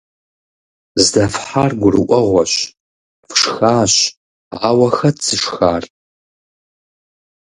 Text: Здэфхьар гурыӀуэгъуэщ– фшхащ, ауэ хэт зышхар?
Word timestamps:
Здэфхьар 1.03 1.71
гурыӀуэгъуэщ– 1.81 2.53
фшхащ, 3.29 3.93
ауэ 4.67 4.89
хэт 4.97 5.17
зышхар? 5.25 5.83